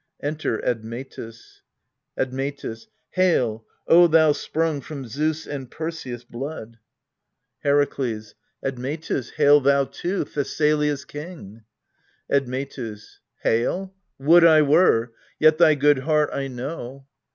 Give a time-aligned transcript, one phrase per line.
[0.23, 1.61] Enter ADMETUS
[2.17, 2.87] Admetus.
[3.11, 6.79] Hail, O thou sprung from Zeus' and Perseus' blood!
[7.63, 8.35] 2i6 EURIPIDES Heraklcs.
[8.65, 11.61] Admetus, hail thou too, Thessalia's king.
[12.31, 13.19] Admctus.
[13.43, 13.93] Hale?
[14.17, 15.11] Would I were!
[15.37, 17.05] Yet thy good heart I know.